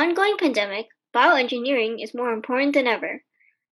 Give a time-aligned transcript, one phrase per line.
[0.00, 3.22] ongoing pandemic, bioengineering is more important than ever.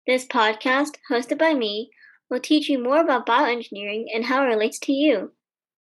[0.08, 1.92] This podcast, hosted by me,
[2.32, 5.34] will teach you more about bioengineering and how it relates to you.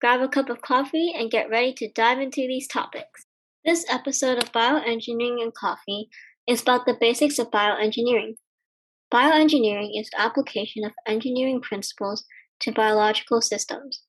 [0.02, 3.26] Grab a cup of coffee and get ready to dive into these topics.
[3.63, 6.10] This episode of Bioengineering and Coffee
[6.46, 8.36] is about the basics of bioengineering.
[9.13, 12.26] Bioengineering is the application of engineering principles
[12.60, 14.02] to biological systems.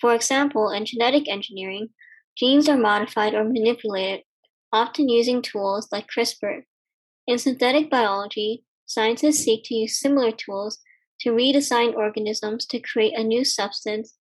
[0.00, 1.88] For example, in genetic engineering,
[2.38, 4.20] genes are modified or manipulated,
[4.72, 6.62] often using tools like CRISPR.
[7.26, 10.78] In synthetic biology, scientists seek to use similar tools
[11.20, 14.14] to redesign organisms to create a new substance,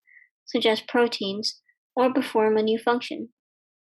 [0.46, 1.62] such as proteins,
[1.96, 3.30] or perform a new function.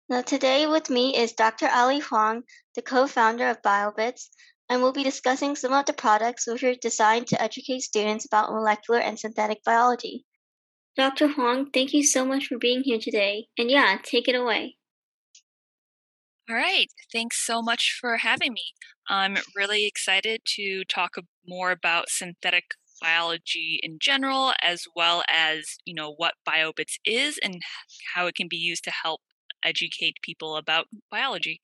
[0.08, 1.66] Now, today with me is Dr.
[1.66, 2.44] Ally Huang,
[2.74, 4.28] the co founder of BioBits,
[4.70, 8.50] and we'll be discussing some of the products which are designed to educate students about
[8.50, 10.24] molecular and synthetic biology.
[10.96, 11.28] Dr.
[11.28, 13.48] Huang, thank you so much for being here today.
[13.58, 14.77] And yeah, take it away.
[16.48, 16.88] All right.
[17.12, 18.64] Thanks so much for having me.
[19.08, 22.64] I'm really excited to talk more about synthetic
[23.02, 27.60] biology in general as well as, you know, what BioBits is and
[28.14, 29.20] how it can be used to help
[29.62, 31.60] educate people about biology.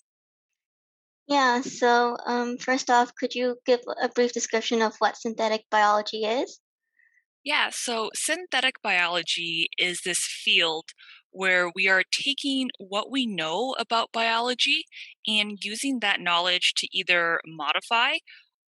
[1.26, 6.24] Yeah, so um, first off, could you give a brief description of what synthetic biology
[6.24, 6.60] is?
[7.42, 10.90] Yeah, so synthetic biology is this field
[11.34, 14.84] where we are taking what we know about biology
[15.26, 18.14] and using that knowledge to either modify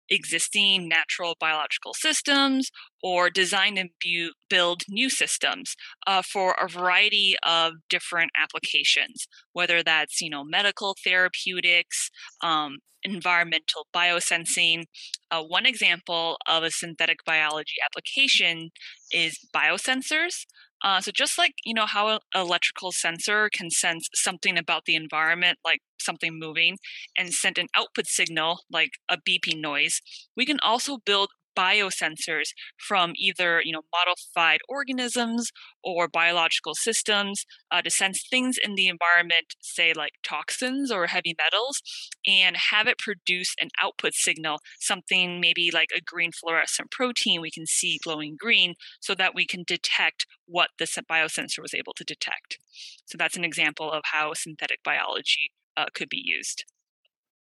[0.09, 2.72] existing natural biological systems
[3.03, 5.75] or design and bu- build new systems
[6.08, 12.09] uh, for a variety of different applications whether that's you know medical therapeutics
[12.41, 14.83] um, environmental biosensing.
[15.31, 18.69] Uh, one example of a synthetic biology application
[19.11, 20.45] is biosensors
[20.83, 24.95] uh, so just like you know how an electrical sensor can sense something about the
[24.95, 26.78] environment, like something moving,
[27.17, 30.01] and send an output signal like a beeping noise,
[30.35, 35.51] we can also build biosensors from either you know modified organisms
[35.84, 41.35] or biological systems uh, to sense things in the environment say like toxins or heavy
[41.38, 41.81] metals
[42.25, 47.51] and have it produce an output signal something maybe like a green fluorescent protein we
[47.51, 52.03] can see glowing green so that we can detect what the biosensor was able to
[52.03, 52.57] detect.
[53.06, 56.66] So that's an example of how synthetic biology uh, could be used.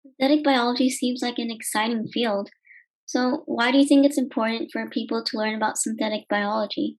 [0.03, 2.51] Synthetic biology seems like an exciting field
[3.07, 6.99] so, why do you think it's important for people to learn about synthetic biology?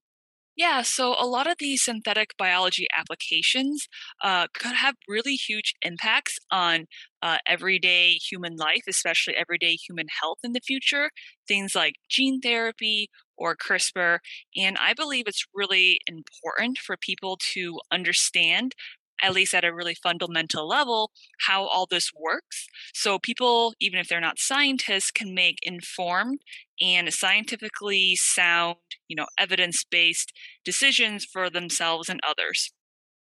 [0.56, 3.88] Yeah, so a lot of these synthetic biology applications
[4.24, 6.86] uh, could have really huge impacts on
[7.20, 11.10] uh, everyday human life, especially everyday human health in the future.
[11.46, 14.20] Things like gene therapy or CRISPR.
[14.56, 18.74] And I believe it's really important for people to understand
[19.22, 21.10] at least at a really fundamental level,
[21.46, 22.66] how all this works.
[22.94, 26.40] So people, even if they're not scientists, can make informed
[26.80, 28.76] and scientifically sound,
[29.08, 30.32] you know, evidence-based
[30.64, 32.72] decisions for themselves and others.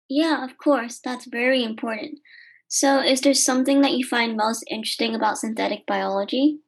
[0.08, 1.00] Yeah, of course.
[1.02, 2.18] That's very important.
[2.68, 6.58] So, is there something that you find most interesting about synthetic biology?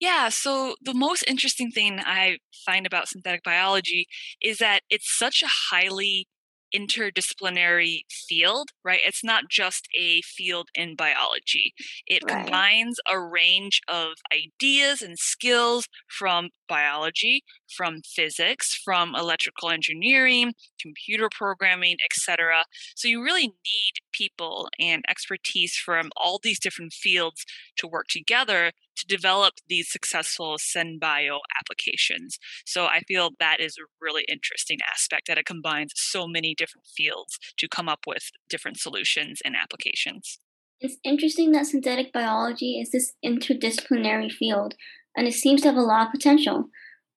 [0.00, 4.06] Yeah, so the most interesting thing I find about synthetic biology
[4.42, 6.28] is that it's such a highly
[6.74, 9.00] interdisciplinary field, right?
[9.04, 11.72] It's not just a field in biology.
[12.06, 12.44] It right.
[12.44, 17.42] combines a range of ideas and skills from biology,
[17.76, 22.64] from physics, from electrical engineering, computer programming, etc.
[22.96, 27.44] So you really need people and expertise from all these different fields
[27.78, 32.38] to work together to develop these successful SynBio applications.
[32.66, 36.86] So I feel that is a really interesting aspect that it combines so many different
[36.96, 40.38] fields to come up with different solutions and applications.
[40.80, 44.74] It's interesting that synthetic biology is this interdisciplinary field,
[45.16, 46.68] and it seems to have a lot of potential.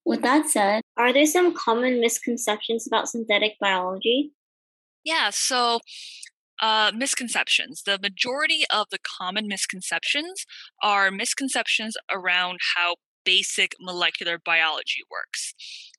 [0.05, 4.31] With that said, are there some common misconceptions about synthetic biology?
[5.03, 5.79] Yeah, so
[6.61, 7.83] uh, misconceptions.
[7.85, 10.45] The majority of the common misconceptions
[10.81, 12.95] are misconceptions around how
[13.25, 15.53] basic molecular biology works.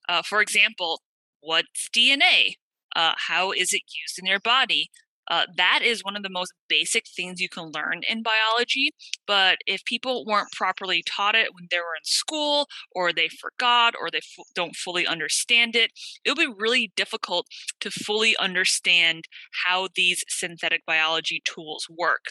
[0.09, 1.03] Uh, for example,
[1.41, 2.55] what's DNA?
[2.97, 4.91] Uh, how is it used in your body?
[5.31, 8.91] Uh, that is one of the most basic things you can learn in biology.
[9.27, 13.95] But if people weren't properly taught it when they were in school, or they forgot,
[14.01, 15.91] or they f- don't fully understand it,
[16.25, 17.47] it'll be really difficult
[17.81, 19.25] to fully understand
[19.65, 22.27] how these synthetic biology tools work.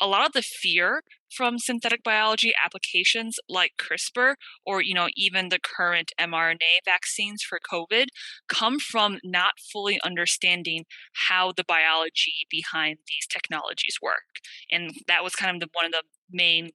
[0.00, 1.02] A lot of the fear
[1.34, 4.34] from synthetic biology applications like CRISPR
[4.64, 8.06] or you know even the current mRNA vaccines for COVID
[8.48, 10.84] come from not fully understanding
[11.28, 14.40] how the biology behind these technologies work.
[14.70, 16.70] And that was kind of the, one of the main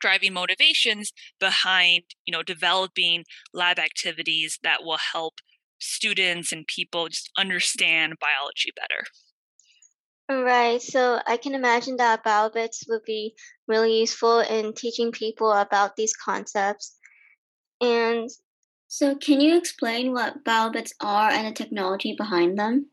[0.00, 5.34] driving motivations behind you know developing lab activities that will help
[5.78, 9.04] students and people just understand biology better.
[10.30, 10.80] Right.
[10.80, 13.34] So I can imagine that BioBits would be
[13.72, 16.96] really useful in teaching people about these concepts.
[17.80, 18.30] And
[18.88, 22.90] so, can you explain what BioBits are and the technology behind them?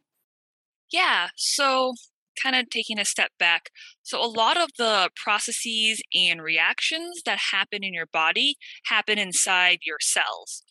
[0.92, 1.28] Yeah.
[1.36, 1.94] So,
[2.42, 3.70] kind of taking a step back.
[4.02, 8.56] So, a lot of the processes and reactions that happen in your body
[8.86, 10.64] happen inside your cells.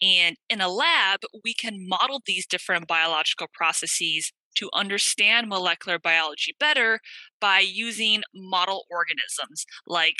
[0.00, 6.54] And in a lab, we can model these different biological processes to understand molecular biology
[6.58, 7.00] better
[7.40, 10.16] by using model organisms like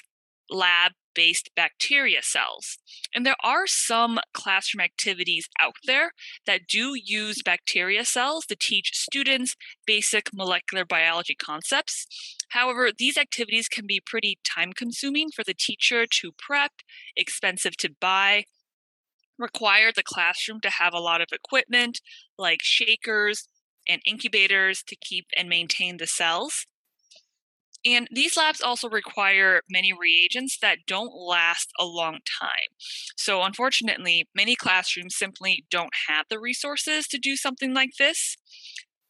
[0.50, 2.78] lab based bacteria cells.
[3.12, 6.12] And there are some classroom activities out there
[6.46, 12.06] that do use bacteria cells to teach students basic molecular biology concepts.
[12.50, 16.70] However, these activities can be pretty time consuming for the teacher to prep,
[17.16, 18.44] expensive to buy,
[19.38, 22.00] require the classroom to have a lot of equipment
[22.38, 23.48] like shakers
[23.88, 26.66] and incubators to keep and maintain the cells.
[27.84, 32.68] And these labs also require many reagents that don't last a long time.
[33.16, 38.36] So, unfortunately, many classrooms simply don't have the resources to do something like this.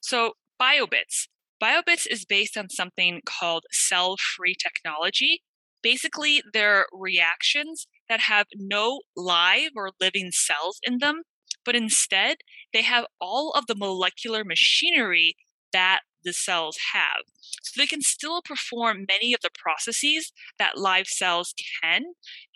[0.00, 1.28] So, BioBits.
[1.62, 5.42] BioBits is based on something called cell free technology.
[5.82, 11.22] Basically, they're reactions that have no live or living cells in them,
[11.68, 12.38] but instead
[12.72, 15.36] they have all of the molecular machinery
[15.70, 17.24] that the cells have.
[17.62, 22.04] So they can still perform many of the processes that live cells can.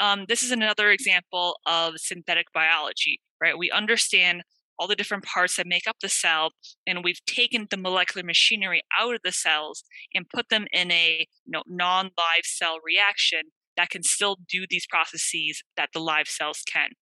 [0.01, 3.59] Um, this is another example of synthetic biology, right?
[3.59, 4.45] We understand
[4.79, 6.53] all the different parts that make up the cell,
[6.87, 11.27] and we've taken the molecular machinery out of the cells and put them in a
[11.45, 13.43] you know, non-live cell reaction
[13.77, 16.93] that can still do these processes that the live cells can.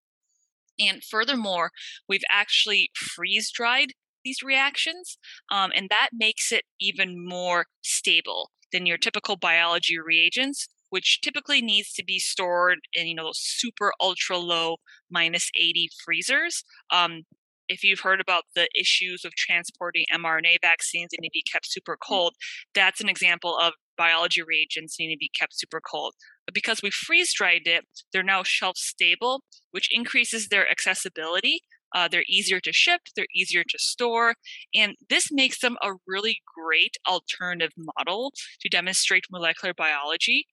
[0.81, 1.71] And furthermore,
[2.09, 3.93] we've actually freeze dried
[4.25, 5.19] these reactions,
[5.51, 11.63] um, and that makes it even more stable than your typical biology reagents, which typically
[11.63, 14.77] needs to be stored in you know those super ultra low
[15.11, 16.65] minus 80 freezers.
[16.91, 17.23] Um,
[17.71, 21.71] if you've heard about the issues of transporting mRNA vaccines, they need to be kept
[21.71, 22.07] super mm.
[22.07, 22.35] cold.
[22.75, 26.15] That's an example of biology reagents needing to be kept super cold.
[26.51, 31.61] But because we freeze dried it, they're now shelf stable, which increases their accessibility.
[31.95, 34.35] Uh, they're easier to ship, they're easier to store,
[34.75, 40.47] and this makes them a really great alternative model to demonstrate molecular biology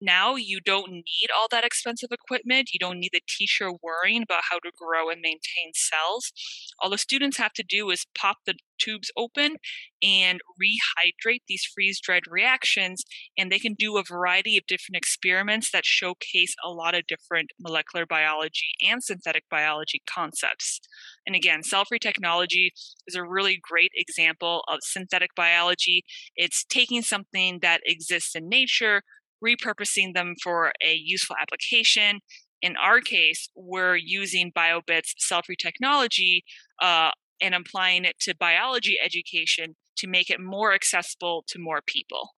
[0.00, 2.70] now you don't need all that expensive equipment.
[2.72, 6.32] You don't need the teacher worrying about how to grow and maintain cells.
[6.78, 9.56] All the students have to do is pop the tubes open
[10.02, 13.04] and rehydrate these freeze dried reactions,
[13.36, 17.50] and they can do a variety of different experiments that showcase a lot of different
[17.60, 20.80] molecular biology and synthetic biology concepts.
[21.26, 22.72] And again, cell free technology
[23.06, 26.04] is a really great example of synthetic biology.
[26.36, 29.02] It's taking something that exists in nature
[29.44, 32.20] repurposing them for a useful application.
[32.60, 36.44] In our case, we're using BioBits cell free technology
[36.82, 42.30] uh, and applying it to biology education to make it more accessible to more people.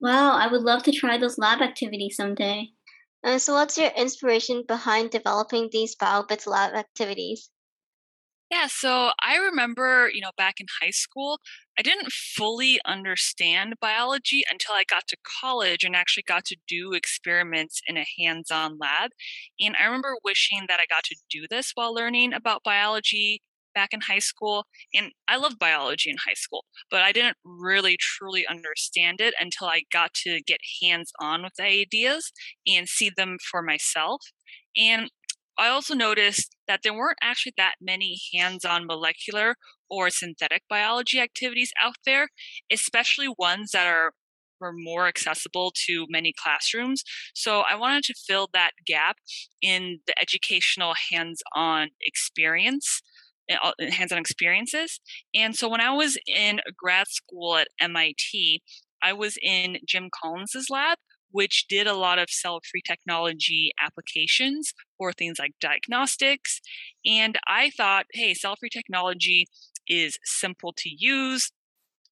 [0.00, 2.68] Wow, I would love to try those lab activities someday.
[3.24, 7.50] Uh, so, what's your inspiration behind developing these BioBits lab activities?
[8.50, 11.38] Yeah, so I remember, you know, back in high school,
[11.78, 16.94] I didn't fully understand biology until I got to college and actually got to do
[16.94, 19.10] experiments in a hands on lab.
[19.60, 23.42] And I remember wishing that I got to do this while learning about biology
[23.74, 24.64] back in high school.
[24.94, 29.68] And I loved biology in high school, but I didn't really truly understand it until
[29.68, 32.32] I got to get hands on with the ideas
[32.66, 34.22] and see them for myself.
[34.76, 35.10] And
[35.58, 39.56] I also noticed that there weren't actually that many hands on molecular
[39.90, 42.28] or synthetic biology activities out there,
[42.70, 44.12] especially ones that are
[44.60, 47.04] were more accessible to many classrooms.
[47.34, 49.16] So I wanted to fill that gap
[49.62, 53.00] in the educational hands-on experience
[53.48, 53.56] eh,
[53.90, 55.00] hands-on experiences.
[55.34, 58.62] And so when I was in grad school at MIT,
[59.02, 60.98] I was in Jim Collins's lab,
[61.30, 66.60] which did a lot of cell free technology applications for things like diagnostics.
[67.06, 69.46] And I thought, hey, cell free technology
[69.88, 71.50] is simple to use,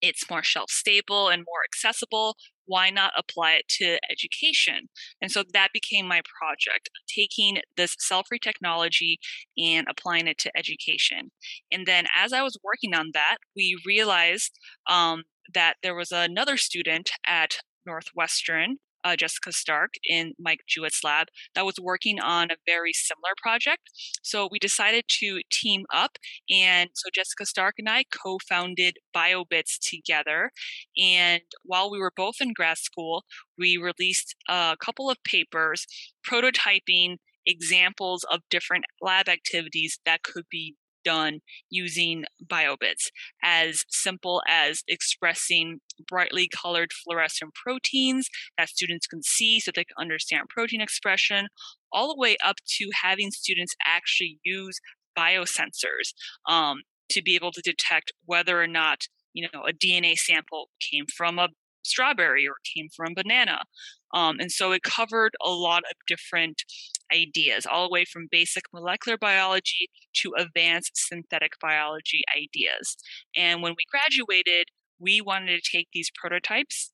[0.01, 2.35] it's more shelf stable and more accessible
[2.67, 4.89] why not apply it to education?
[5.21, 9.19] And so that became my project, taking this cell free technology
[9.57, 11.31] and applying it to education.
[11.71, 14.51] And then as I was working on that, we realized
[14.87, 18.77] um, that there was another student at Northwestern
[19.07, 23.89] uh, Jessica Stark in Mike Jewett's lab that was working on a very similar project.
[24.21, 26.17] So we decided to team up.
[26.49, 30.51] And so Jessica Stark and I co founded BioBits together.
[30.97, 33.23] And while we were both in grad school,
[33.57, 35.85] we released a couple of papers
[36.29, 40.75] prototyping examples of different lab activities that could be
[41.07, 43.11] done using BioBits,
[43.41, 49.95] as simple as expressing brightly colored fluorescent proteins that students can see so they can
[49.97, 51.47] understand protein expression,
[51.93, 54.79] all the way up to having students actually use
[55.17, 56.13] biosensors
[56.49, 58.99] um, to be able to detect whether or not
[59.33, 61.47] you know a DNA sample came from a
[61.83, 63.61] strawberry or came from banana.
[64.13, 66.63] Um, and so it covered a lot of different
[67.13, 72.97] ideas, all the way from basic molecular biology to advanced synthetic biology ideas.
[73.35, 74.67] And when we graduated,
[74.99, 76.91] we wanted to take these prototypes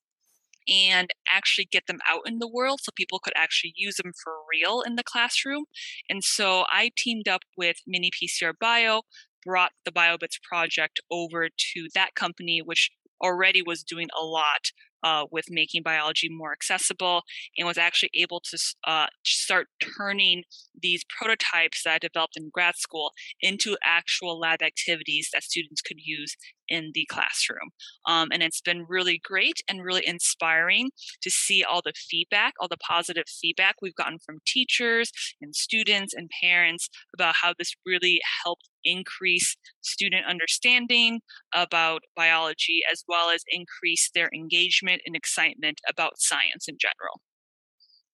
[0.67, 4.34] and actually get them out in the world so people could actually use them for
[4.50, 5.65] real in the classroom.
[6.10, 9.01] And so I teamed up with Mini PCR Bio,
[9.46, 12.91] brought the BioBits project over to that company, which
[13.22, 14.72] already was doing a lot
[15.03, 17.24] uh, with making biology more accessible
[17.57, 19.67] and was actually able to uh, start
[19.98, 20.43] turning
[20.79, 25.98] these prototypes that I developed in grad school into actual lab activities that students could
[26.00, 26.36] use
[26.67, 27.70] in the classroom.
[28.08, 30.91] Um, and it's been really great and really inspiring
[31.22, 36.13] to see all the feedback, all the positive feedback we've gotten from teachers and students
[36.13, 41.22] and parents about how this really helped increase student understanding
[41.53, 47.22] about biology as well as increase their engagement and excitement about science in general.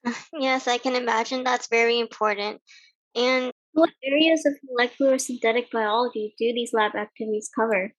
[0.39, 2.61] Yes, I can imagine that's very important.
[3.15, 7.91] And what areas of molecular synthetic biology do these lab activities cover?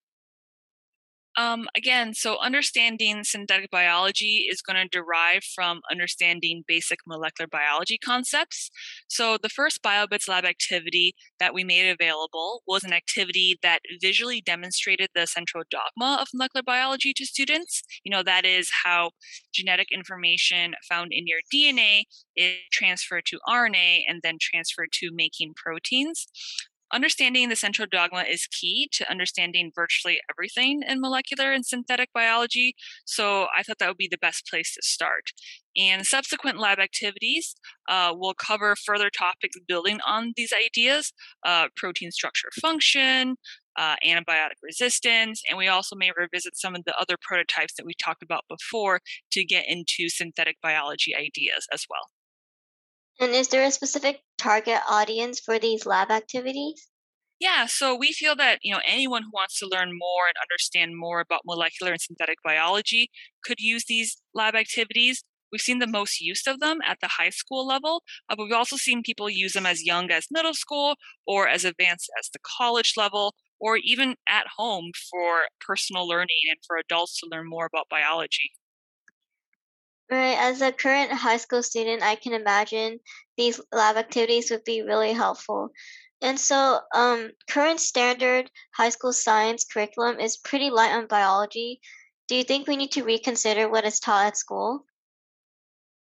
[1.37, 7.99] Um, again, so understanding synthetic biology is going to derive from understanding basic molecular biology
[7.99, 8.71] concepts.
[9.09, 14.41] So, the first BioBits lab activity that we made available was an activity that visually
[14.41, 17.83] demonstrated the central dogma of molecular biology to students.
[18.05, 19.11] You know, that is how
[19.55, 22.03] genetic information found in your DNA
[22.37, 26.27] is transferred to RNA and then transferred to making proteins.
[26.93, 32.75] Understanding the central dogma is key to understanding virtually everything in molecular and synthetic biology,
[33.05, 35.31] so I thought that would be the best place to start.
[35.77, 37.55] And subsequent lab activities
[37.89, 41.13] uh, will cover further topics building on these ideas
[41.47, 43.37] uh, protein structure function,
[43.77, 47.95] uh, antibiotic resistance, and we also may revisit some of the other prototypes that we
[48.03, 52.11] talked about before to get into synthetic biology ideas as well.
[53.21, 56.89] And is there a specific target audience for these lab activities?
[57.41, 60.97] Yeah, so we feel that you know anyone who wants to learn more and understand
[60.97, 63.11] more about molecular and synthetic biology
[63.45, 65.25] could use these lab activities.
[65.51, 68.53] We've seen the most use of them at the high school level, uh, but we've
[68.53, 70.97] also seen people use them as young as middle school
[71.27, 76.59] or as advanced as the college level, or even at home for personal learning and
[76.67, 78.53] for adults to learn more about biology.
[80.11, 82.99] Right, as a current high school student, I can imagine
[83.37, 85.71] these lab activities would be really helpful.
[86.21, 91.81] And so, um, current standard high school science curriculum is pretty light on biology.
[92.27, 94.85] Do you think we need to reconsider what is taught at school?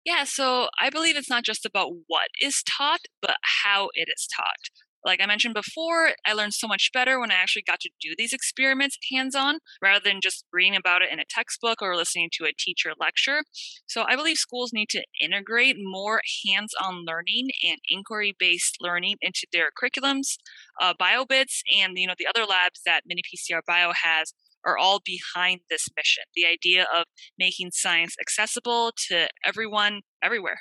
[0.04, 4.26] Yeah, so I believe it's not just about what is taught, but how it is
[4.34, 7.90] taught like I mentioned before, I learned so much better when I actually got to
[7.98, 11.96] do these experiments hands on rather than just reading about it in a textbook or
[11.96, 13.42] listening to a teacher lecture.
[13.86, 19.16] So I believe schools need to integrate more hands on learning and inquiry based learning
[19.22, 20.36] into their curriculums.
[20.78, 24.34] Uh, BioBits and you know the other labs that Mini PCR Bio has
[24.66, 27.04] are all behind this mission the idea of
[27.38, 30.58] making science accessible to everyone everywhere.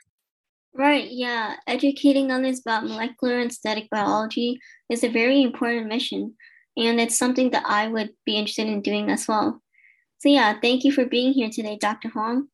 [0.78, 1.56] Right, yeah.
[1.66, 4.60] Educating others about molecular and synthetic biology
[4.92, 6.36] is a very important mission,
[6.78, 9.60] and it's something that I would be interested in doing as well.
[10.20, 12.10] So, yeah, thank you for being here today, Dr.
[12.10, 12.50] Huang.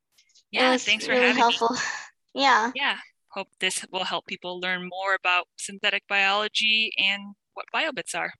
[0.52, 1.72] Yeah, thanks for really having helpful.
[1.72, 1.80] me.
[2.44, 2.72] yeah.
[2.74, 2.98] Yeah.
[3.28, 8.32] Hope this will help people learn more about synthetic biology and what biobits are.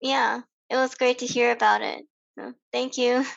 [0.00, 2.04] Yeah, it was great to hear about it.
[2.38, 3.24] So, thank you.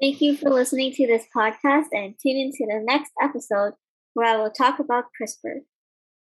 [0.00, 3.74] Thank you for listening to this podcast and tune in to the next episode
[4.14, 5.60] where I will talk about CRISPR.